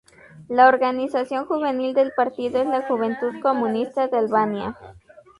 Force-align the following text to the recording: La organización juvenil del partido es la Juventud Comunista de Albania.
La 0.49 0.67
organización 0.67 1.45
juvenil 1.45 1.93
del 1.93 2.11
partido 2.17 2.59
es 2.59 2.65
la 2.67 2.81
Juventud 2.87 3.39
Comunista 3.39 4.07
de 4.07 4.17
Albania. 4.17 4.75